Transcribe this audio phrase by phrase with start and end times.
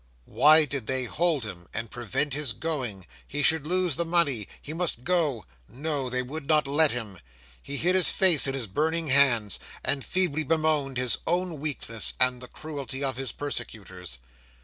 [0.25, 3.05] Why did they hold him, and prevent his going?
[3.27, 5.45] he should lose the money he must go.
[5.69, 6.09] No!
[6.09, 7.19] they would not let him.
[7.61, 12.41] He hid his face in his burning hands, and feebly bemoaned his own weakness, and
[12.41, 14.17] the cruelty of his persecutors.